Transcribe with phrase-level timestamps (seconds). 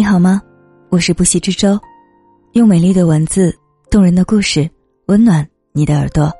[0.00, 0.40] 你好吗？
[0.88, 1.78] 我是不息之舟，
[2.52, 3.54] 用美丽的文字、
[3.90, 4.66] 动人的故事，
[5.08, 6.32] 温暖你的耳朵。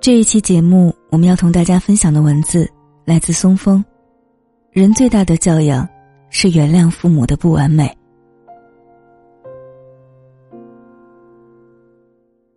[0.00, 2.68] 这一期节目，我们要同大家分享的文字
[3.04, 3.84] 来自松风。
[4.72, 5.88] 人最大的教养，
[6.30, 7.96] 是原谅父母的不完美。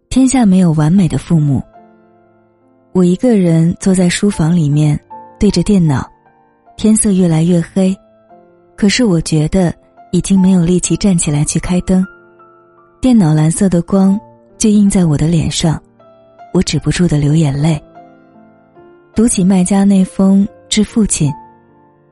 [0.09, 1.61] 天下没有完美的父母。
[2.91, 4.99] 我一个人坐在书房里面，
[5.39, 6.11] 对着电脑，
[6.75, 7.95] 天色越来越黑，
[8.75, 9.73] 可是我觉得
[10.11, 12.05] 已经没有力气站起来去开灯，
[13.01, 14.19] 电脑蓝色的光
[14.57, 15.81] 就映在我的脸上，
[16.53, 17.81] 我止不住的流眼泪。
[19.15, 21.31] 读起麦家那封致父亲，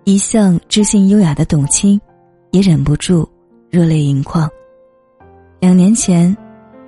[0.03, 1.99] 一向知性优雅的董卿，
[2.51, 3.27] 也忍不住
[3.69, 4.49] 热泪盈眶。
[5.59, 6.35] 两年前，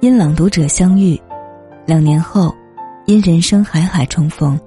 [0.02, 1.20] 因朗读者相遇，
[1.86, 2.54] 两年后。
[3.06, 4.58] 因人生海海重逢，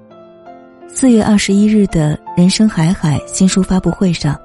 [0.87, 4.39] 四月二十一日的人生海海新书发布会上，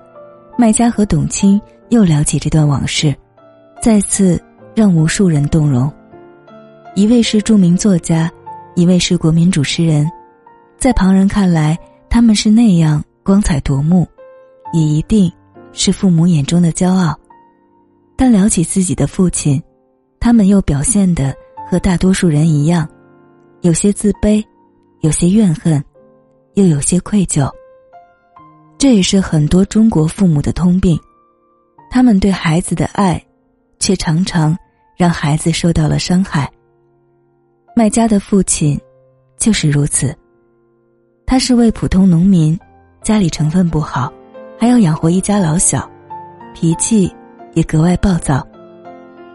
[0.63, 3.13] 麦家和董卿又聊起这段往事，
[3.81, 4.41] 再次
[4.77, 5.93] 让无数人动容。
[6.95, 8.31] 一位是著名作家，
[8.77, 10.09] 一位是国民主持人，
[10.79, 11.77] 在旁人看来，
[12.09, 14.07] 他们是那样光彩夺目，
[14.73, 15.29] 也一定
[15.73, 17.19] 是父母眼中的骄傲。
[18.15, 19.61] 但聊起自己的父亲，
[20.21, 21.35] 他们又表现的
[21.69, 22.89] 和大多数人一样。
[23.63, 24.41] 有些自卑，
[25.01, 25.85] 有些怨恨，
[26.55, 27.51] 又有些愧疚。
[28.83, 30.99] 这也是很多中国父母的通病，
[31.89, 33.25] 他们对孩子的爱，
[33.79, 34.59] 却常常
[34.97, 36.51] 让孩子受到了伤害。
[37.77, 38.77] 麦家的父亲
[39.39, 40.13] 就是如此，
[41.25, 42.59] 他是位普通农民，
[43.05, 44.13] 家里成分不好，
[44.59, 45.89] 还要养活一家老小，
[46.53, 47.09] 脾气
[47.55, 48.45] 也格外暴躁。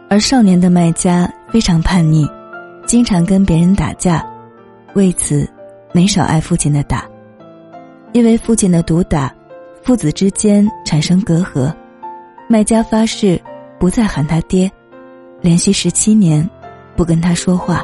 [0.09, 2.27] 而少年的麦家非常叛逆。
[2.85, 4.29] 经常跟别人打架，
[4.93, 5.49] 为此
[5.93, 7.09] 没少挨父亲的打。
[8.13, 9.33] 因为父亲的毒打，
[9.87, 11.73] 父子之间产生隔阂。
[12.49, 13.41] 卖家发誓
[13.79, 14.69] 不再喊他爹，
[15.39, 16.47] 连续十七年
[16.97, 17.81] 不跟他说话。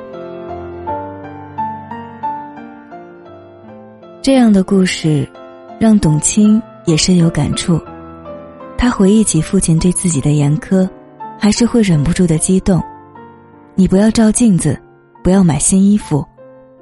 [4.22, 5.25] 这样的故事
[5.80, 7.81] 让董卿也深有感触。
[8.78, 10.86] 他回忆起父亲对自己的严苛，
[11.40, 12.84] 还是会忍不住的激动。
[13.75, 14.78] 你不要照镜子。
[15.24, 16.22] 不要买新衣服，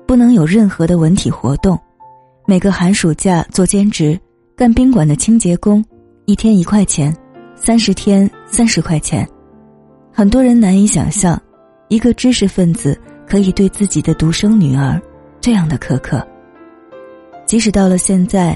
[0.07, 1.79] 不能有任何的文体活动。
[2.47, 4.19] 每个寒暑假做兼职，
[4.61, 5.83] 干宾馆的清洁工，
[6.25, 7.11] 一天一块钱，
[7.55, 9.27] 三十天三十块钱。
[10.13, 11.41] 很多人难以想象，
[11.88, 12.95] 一个知识分子
[13.27, 15.01] 可以对自己的独生女儿
[15.39, 16.23] 这样的苛刻。
[17.44, 18.55] 即使到了现在，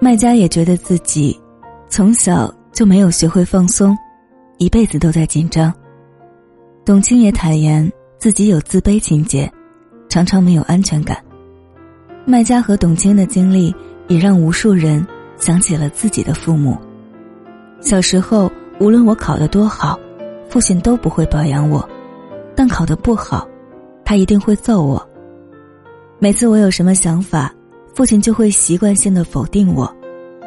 [0.00, 1.40] 卖家也觉得自己
[1.88, 3.96] 从小就没有学会放松，
[4.58, 5.72] 一辈子都在紧张。
[6.84, 7.88] 董卿也坦言。
[8.18, 9.48] 自己有自卑情节，
[10.08, 11.16] 常常没有安全感。
[12.24, 13.72] 麦家和董卿的经历
[14.08, 15.06] 也让无数人
[15.38, 16.76] 想起了自己的父母。
[17.80, 19.98] 小时候，无论我考得多好，
[20.48, 21.80] 父亲都不会表扬我；
[22.54, 23.46] 但考得不好，
[24.04, 25.06] 他一定会揍我。
[26.18, 27.52] 每次我有什么想法，
[27.94, 29.92] 父亲就会习惯性的否定我，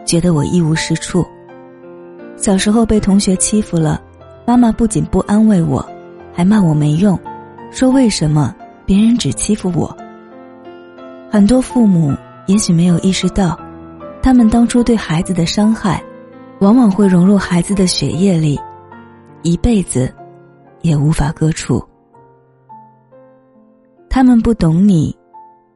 [0.05, 1.25] 觉得我一无是处。
[2.35, 4.01] 小时候被同学欺负了，
[4.45, 5.85] 妈妈不仅不安慰我，
[6.33, 7.19] 还骂我没用。
[7.69, 8.55] 说为什么
[8.85, 9.95] 别人只欺负我？
[11.29, 12.15] 很多父母
[12.45, 13.59] 也许没有意识到，
[14.27, 16.03] 他们当初对孩子的伤害，
[16.59, 18.59] 往往会融入孩子的血液里，
[19.41, 20.13] 一辈子
[20.81, 21.81] 也无法割除。
[24.09, 25.17] 他们不懂你，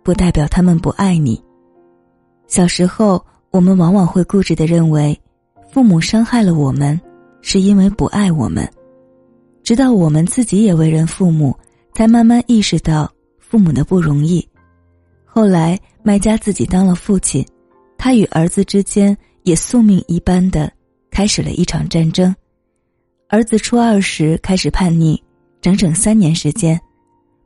[0.04, 1.42] 不代表他们不爱你。
[2.46, 5.18] 小时候，我们往往会固执的认为，
[5.72, 7.00] 父母伤害了我们，
[7.40, 8.70] 是因为不爱我们，
[9.64, 11.56] 直到我们自己也为人父母。
[11.94, 14.46] 才慢慢意识到父母的不容易。
[15.26, 17.46] 后来，麦家自己当了父亲，
[18.04, 20.72] 他与儿子之间也宿命一般的
[21.12, 22.36] 开始了一场战争。
[23.30, 25.22] 儿子初二时开始叛逆，
[25.62, 26.82] 整整三年时间，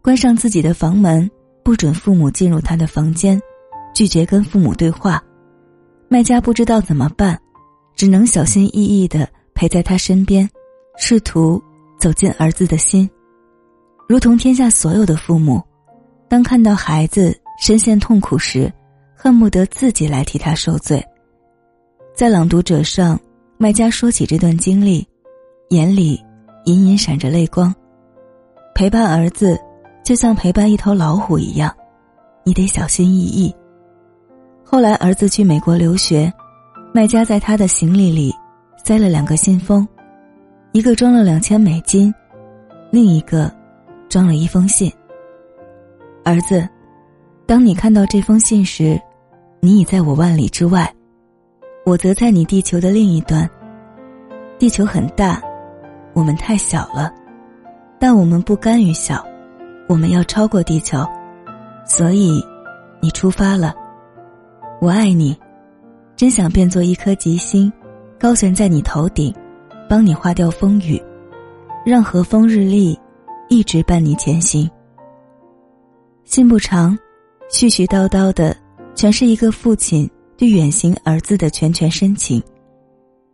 [0.01, 1.29] 关上自己的房门，
[1.61, 3.37] 不准父母进入他的房间，
[3.93, 5.21] 拒绝跟父母对话。
[6.07, 7.37] 卖家不知道怎么办，
[7.93, 10.49] 只能小心翼翼的陪在他身边，
[10.97, 11.61] 试图
[11.99, 13.09] 走进儿子的心。
[14.07, 15.61] 如同天下所有的父母，
[16.29, 18.71] 当看到孩子深陷痛苦时，
[19.15, 21.03] 恨不得自己来替他受罪。
[22.13, 23.19] 在朗读者上，
[23.57, 25.07] 麦家说起这段经历，
[25.69, 26.21] 眼里
[26.65, 27.73] 隐隐闪着泪光。
[28.73, 29.59] 陪伴儿子，
[30.03, 31.73] 就像陪伴一头老虎一样，
[32.43, 33.55] 你得小心翼翼。
[34.63, 36.31] 后来儿子去美国留学，
[36.93, 38.33] 卖家在他的行李里
[38.83, 39.87] 塞了两个信封，
[40.73, 42.13] 一个装了两千美金，
[42.91, 43.51] 另一个。
[44.07, 44.89] 装了一封信。
[46.23, 46.65] 儿子，
[47.47, 48.99] 当你看到这封信时，
[49.59, 50.91] 你已在我万里之外，
[51.85, 53.47] 我则在你地球的另一端。
[54.57, 55.39] 地球很大，
[56.13, 57.13] 我们太小了，
[57.99, 59.23] 但我们不甘于小，
[59.87, 61.05] 我们要超过地球，
[61.85, 62.43] 所以，
[62.99, 63.75] 你出发了。
[64.81, 65.37] 我爱你，
[66.15, 67.71] 真想变作一颗吉星，
[68.19, 69.31] 高悬在你头顶，
[69.87, 70.99] 帮你化掉风雨，
[71.85, 72.99] 让和风日丽，
[73.49, 74.67] 一直伴你前行。
[76.23, 76.97] 信不长，
[77.49, 78.55] 絮絮叨叨的，
[78.95, 82.41] 全是一个父亲对远行儿子的拳拳深情。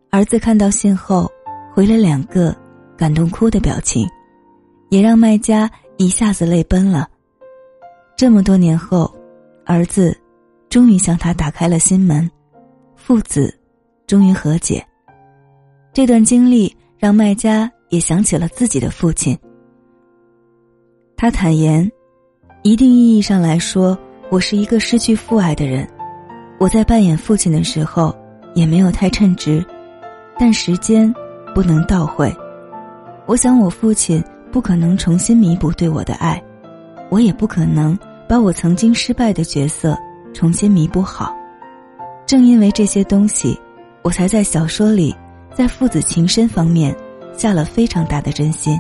[0.10, 1.32] 儿子看到信后，
[1.74, 2.56] 回了两个
[2.98, 4.08] 感动哭的表情，
[4.90, 7.10] 也让卖家一下子泪奔了。
[8.18, 9.12] 这么多年后，
[9.66, 10.16] 儿子
[10.70, 12.30] 终于向他打开了心门，
[12.96, 13.58] 父子
[14.06, 14.86] 终于和解。
[15.94, 19.38] 这段经历让卖家也想起了自己的父亲。
[21.16, 21.90] 他坦言，
[22.64, 23.98] 一定意义上来说，
[24.30, 25.88] 我是一个失去父爱的人。
[26.60, 28.16] 我在扮演父亲的时候，
[28.54, 29.66] 也没有太称职。
[30.38, 31.12] 但时间
[31.56, 32.32] 不能倒回，
[33.26, 36.40] 我想我父亲不可能重新弥补对我的爱，
[37.10, 37.98] 我也不可能
[38.28, 39.98] 把我曾经失败的角色
[40.32, 41.36] 重新弥补好。
[42.28, 43.60] 正因为这些东西，
[44.04, 45.16] 我才在小说里，
[45.52, 46.96] 在父子情深方面
[47.36, 48.80] 下了非常大的真心，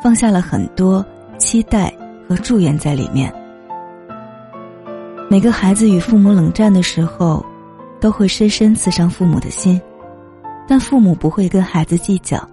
[0.00, 1.04] 放下了很多
[1.36, 1.92] 期待
[2.28, 3.32] 和祝愿在里面。
[5.30, 7.44] 每个孩子与父母冷战的时候，
[8.00, 9.80] 都会深深刺伤父母的心。
[10.66, 12.46] 但父母不会跟孩子计较，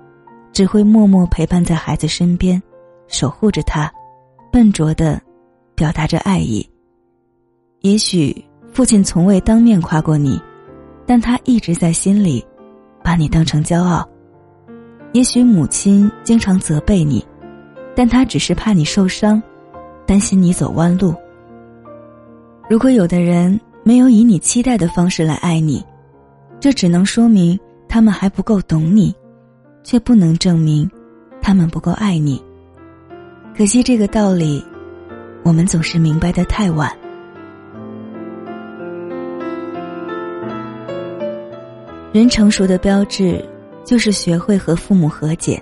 [0.54, 2.62] 只会默默陪伴在孩子身边，
[3.08, 3.92] 守护着他，
[4.54, 5.22] 笨拙的
[5.76, 6.66] 表达着爱意。
[7.82, 8.34] 也许
[8.72, 10.40] 父亲从未当面夸过你，
[11.06, 12.46] 但他一直在心里
[13.04, 14.08] 把你当成骄傲。
[15.12, 17.26] 也许母亲经常责备你，
[17.96, 19.44] 但他只是怕你受伤，
[20.06, 21.14] 担心你走弯路。
[22.70, 25.84] 如果有的人没有以你期待的方式来爱你，
[26.60, 27.60] 这只能说明。
[27.88, 29.16] 他们还不够懂你，
[29.82, 30.90] 却不能证明
[31.42, 32.44] 他们不够爱你。
[33.56, 34.62] 可惜这个道理，
[35.44, 36.92] 我们总是明白的太晚。
[42.12, 43.42] 人成熟的标志，
[43.86, 45.62] 就是学会和父母和解。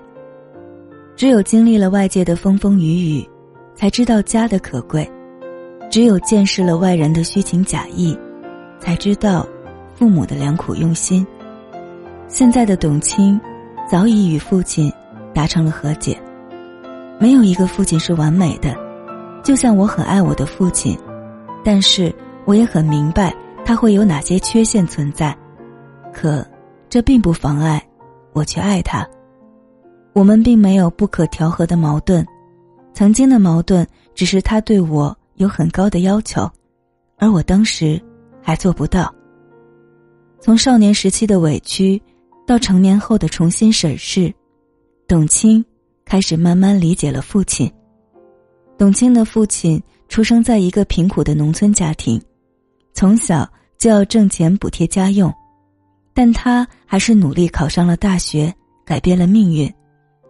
[1.16, 3.30] 只有经历了外界的风风雨雨，
[3.76, 5.04] 才知道家的可贵；
[5.90, 8.18] 只有见识了外人的虚情假意，
[8.80, 9.48] 才知道
[9.96, 11.26] 父母的良苦用心。
[12.28, 13.40] 现在的董卿，
[13.90, 14.92] 早已与父亲
[15.34, 16.18] 达成了和解。
[17.20, 18.76] 没有一个父亲是完美的，
[19.44, 20.98] 就像我很爱我的父亲，
[21.64, 22.14] 但是
[22.46, 23.34] 我也很明白
[23.64, 25.36] 他会有哪些缺陷存在。
[26.12, 26.46] 可，
[26.90, 27.82] 这并不妨碍
[28.34, 29.08] 我去爱他。
[30.14, 32.26] 我们并没有不可调和的矛盾，
[32.94, 33.86] 曾经的矛盾
[34.16, 36.50] 只是他对我有很高的要求，
[37.18, 38.02] 而我当时
[38.42, 39.14] 还做不到。
[40.40, 42.02] 从少年时期的委屈。
[42.46, 44.30] 到成年后的重新审视，
[45.08, 45.64] 董卿
[46.04, 47.72] 开始慢慢理解了父亲。
[48.78, 52.22] 董卿的父亲出生在一个贫苦的农村家庭，
[52.94, 55.34] 从小就要挣钱补贴家用，
[56.14, 58.54] 但他还是努力考上了大学，
[58.84, 59.74] 改变了命运，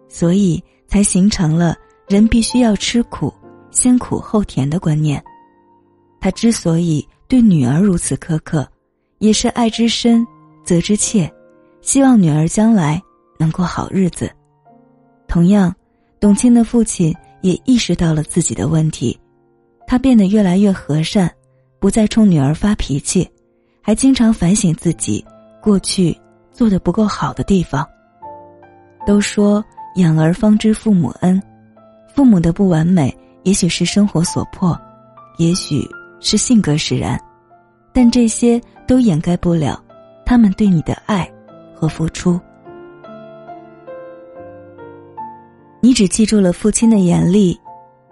[0.08, 1.76] 所以才形成了
[2.08, 3.34] 人必须要吃苦，
[3.72, 5.24] 先苦后甜的观念。
[6.20, 8.68] 他之所以对女儿如此苛刻，
[9.20, 10.26] 也是爱之深，
[10.64, 11.32] 责之切。
[11.82, 13.02] 希望女儿将来
[13.38, 14.32] 能过好日子。
[15.28, 15.74] 同样，
[16.20, 19.20] 董卿的父亲也意识到了自己的问题，
[19.86, 21.30] 他变得越来越和善，
[21.80, 23.30] 不再冲女儿发脾气，
[23.82, 25.26] 还经常反省自己
[25.62, 26.18] 过去
[26.54, 27.86] 做的不够好的地方。
[29.06, 29.62] 都说
[29.96, 31.42] 养儿方知父母恩，
[32.14, 34.80] 父母的不完美，也许是生活所迫，
[35.38, 35.88] 也许
[36.20, 37.20] 是性格使然，
[37.92, 39.84] 但这些都掩盖不了
[40.26, 41.30] 他们对你的爱。
[41.76, 42.40] 和付出，
[45.82, 47.60] 你只记住了父亲的严厉，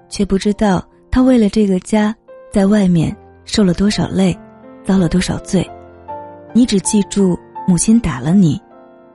[0.09, 2.13] 却不知道他为了这个家，
[2.51, 3.15] 在外面
[3.45, 4.37] 受了多少累，
[4.83, 5.65] 遭了多少罪。
[6.53, 8.61] 你只记住母亲打了你，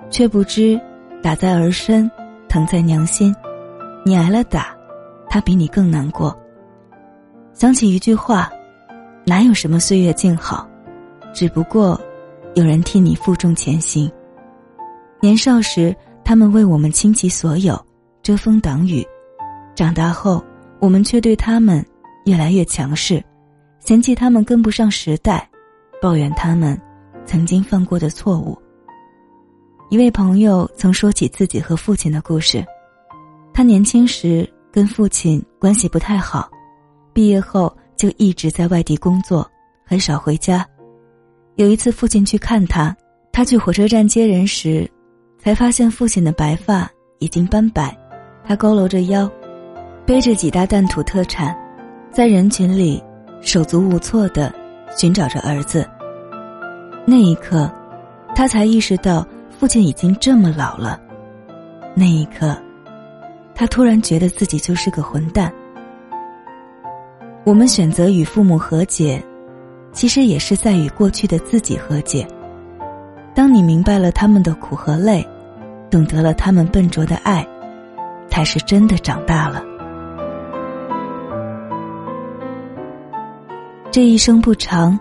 [0.09, 0.81] 却不知
[1.23, 2.11] 打在儿身，
[2.49, 3.35] 疼在娘心。
[4.07, 4.75] 你挨了打，
[5.37, 6.35] 他比你更难过。
[7.53, 8.51] 想起一句话，
[9.27, 10.67] 哪有什么岁月静好，
[11.35, 12.01] 只不过
[12.55, 14.11] 有人替你负重前行。
[15.21, 17.79] 年少时，他们为我们倾其所有，
[18.23, 19.05] 遮风挡雨；
[19.75, 20.43] 长大后，
[20.81, 21.85] 我们却对他们
[22.25, 23.23] 越来越强势，
[23.79, 25.47] 嫌弃他们跟不上时代，
[26.01, 26.81] 抱怨他们
[27.27, 28.57] 曾经犯过的错误。
[29.91, 32.65] 一位朋友曾说起自己和父亲的故事，
[33.53, 36.51] 他年轻时跟父亲关系不太好，
[37.15, 39.51] 毕业后就一直在外地工作，
[39.87, 40.67] 很少回家。
[41.55, 42.95] 有一次，父亲去看他，
[43.33, 44.87] 他去火车站接人时。
[45.39, 46.91] 才发现父亲的白发
[47.21, 47.97] 已经斑白，
[48.45, 49.31] 他佝偻着腰，
[50.05, 51.57] 背着几大担土特产，
[52.11, 53.03] 在人群里
[53.41, 54.53] 手足无措的
[54.95, 55.89] 寻找着儿子。
[57.07, 57.73] 那一刻，
[58.35, 61.01] 他才意识到父亲已经这么老了。
[61.95, 62.55] 那一刻，
[63.59, 65.51] 他突然觉得自己就是个混蛋。
[67.43, 69.25] 我们选择与父母和解，
[69.93, 72.29] 其实也是在与过去的自己和解。
[73.35, 75.27] 当你明白了他们的苦和累，
[75.91, 77.47] 懂得了他们笨拙的爱，
[78.29, 79.65] 才是真的长大了。
[83.91, 84.99] 这一生不长，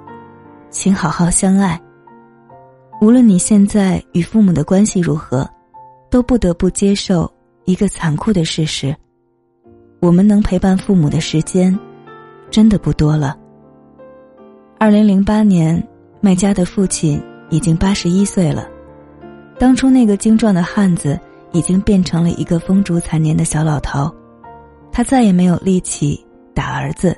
[0.69, 1.77] 请好好相爱。
[3.01, 5.45] 无论你现在与父母的关系如何，
[6.09, 7.29] 都不得不接受
[7.65, 8.95] 一个残酷的事实：
[9.99, 11.77] 我们能陪伴父母的时间。
[12.51, 13.35] 真的不多了。
[14.79, 15.85] 二零零八年，
[16.21, 18.69] 麦家的父亲已经八十一岁了。
[19.59, 21.19] 当初那个精壮的汉子，
[21.51, 24.13] 已经变成了一个风烛残年的小老头。
[24.91, 27.17] 他再也没有力气打儿子，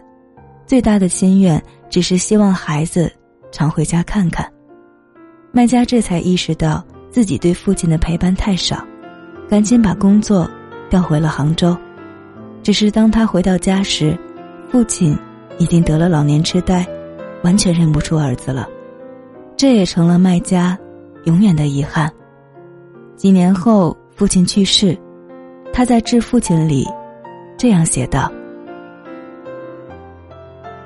[0.65, 3.11] 最大的心愿只是希望孩子
[3.51, 4.49] 常回家看看。
[5.51, 8.83] 麦家这才意识到自己对父亲的陪伴太少，
[9.49, 10.49] 赶紧把工作
[10.89, 11.75] 调回了杭州。
[12.63, 14.17] 只是当他回到家时，
[14.69, 15.17] 父亲。
[15.59, 16.85] 已经得了老年痴呆，
[17.41, 18.69] 完全认不出儿子了，
[19.55, 20.77] 这也成了麦家
[21.23, 22.13] 永远的遗憾。
[23.15, 24.95] 几年后，父亲去世，
[25.73, 26.85] 他在致父亲里
[27.57, 28.31] 这样写道：“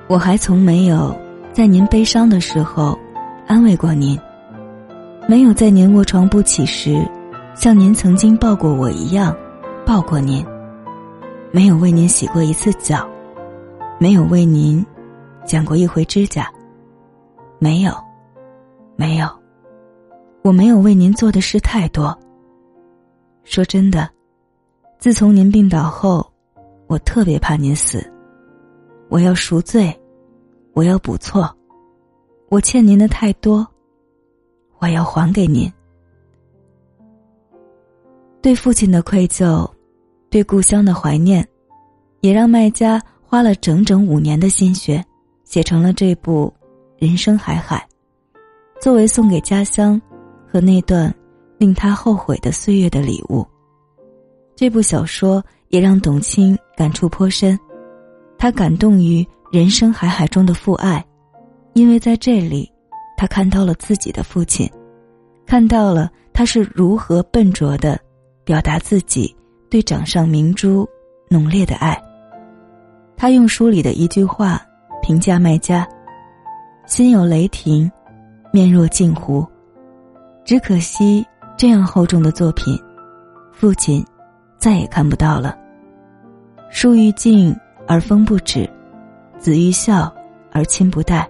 [0.07, 1.13] 我还从没有
[1.51, 2.97] 在您悲伤的时候
[3.47, 4.17] 安慰过您，
[5.27, 7.05] 没有在您卧床不起时
[7.55, 9.35] 像您曾经抱过我一样
[9.85, 10.45] 抱过您，
[11.51, 13.07] 没有为您洗过一次脚。”
[14.01, 14.83] 没有为您
[15.45, 16.51] 剪过一回指甲，
[17.59, 17.93] 没有，
[18.95, 19.29] 没有，
[20.41, 22.17] 我没有为您做的事太多。
[23.43, 24.09] 说真的，
[24.97, 26.27] 自从您病倒后，
[26.87, 28.03] 我特别怕您死。
[29.07, 29.95] 我要赎罪，
[30.73, 31.55] 我要补错，
[32.49, 33.67] 我欠您的太多，
[34.79, 35.71] 我要还给您。
[38.41, 39.69] 对父亲的愧疚，
[40.29, 41.47] 对故乡的怀念，
[42.21, 43.01] 也让卖家。
[43.23, 45.01] 花了整整五年的心血，
[45.45, 46.53] 写成了这部
[47.01, 47.87] 《人生海海》，
[48.83, 50.01] 作为送给家乡
[50.51, 51.15] 和那段
[51.57, 53.47] 令他后悔的岁月的礼物。
[54.53, 57.57] 这部小说也让董卿感触颇深，
[58.37, 61.01] 他感动于人生海海中的父爱，
[61.71, 62.69] 因为在这里，
[63.15, 64.69] 他看到了自己的父亲，
[65.45, 67.97] 看到了他是如何笨拙的
[68.43, 69.35] 表达自己
[69.69, 70.87] 对掌上明珠
[71.29, 72.01] 浓烈的爱。
[73.15, 74.61] 他用书里的一句话
[75.01, 75.87] 评价卖家
[76.85, 77.91] ：“心有雷霆，
[78.51, 79.45] 面若镜湖。”
[80.43, 82.75] 只可惜这样厚重的作品，
[83.51, 84.03] 父亲
[84.57, 85.55] 再也看不到了。
[86.71, 87.55] 树欲静
[87.87, 88.67] 而风不止，
[89.37, 90.11] 子欲孝
[90.51, 91.29] 而亲不待，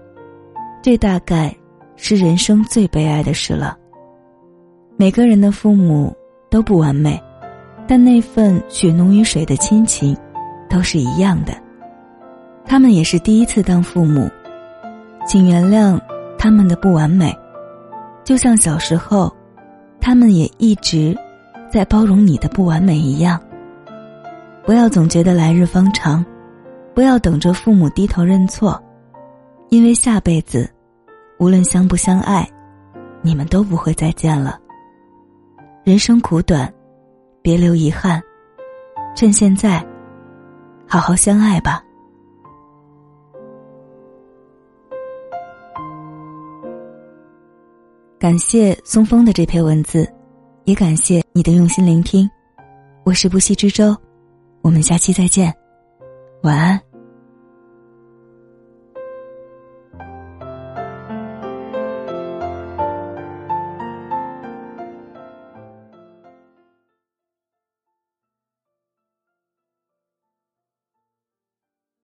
[0.81, 1.53] 这大概
[1.97, 3.77] 是人生最悲哀的事了。
[4.95, 6.15] 每个人的父母
[6.51, 7.17] 都不完美，
[7.87, 10.15] 但那份血浓于水的亲情，
[10.69, 11.53] 都是一样的。
[12.65, 14.29] 他们也是第一次当父母，
[15.25, 15.97] 请原谅
[16.37, 17.33] 他们的不完美，
[18.25, 19.33] 就像小时候，
[20.01, 21.17] 他们也一直
[21.71, 23.41] 在包容你的不完美一样。
[24.65, 26.23] 不要总觉得来日方长，
[26.93, 28.77] 不要等着父母低头认错，
[29.69, 30.69] 因为下辈子，
[31.39, 32.45] 无论相不相爱，
[33.21, 34.59] 你们都不会再见了。
[35.83, 36.71] 人生苦短，
[37.41, 38.21] 别留遗憾，
[39.15, 39.83] 趁现在，
[40.87, 41.83] 好好相爱吧。
[48.19, 50.07] 感谢松风的这篇文字，
[50.65, 52.29] 也感谢你的用心聆听。
[53.03, 53.97] 我是不息之舟，
[54.61, 55.51] 我们下期再见，
[56.43, 56.90] 晚安。